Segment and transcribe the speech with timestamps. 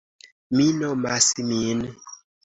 [0.59, 1.85] Mi nomas min.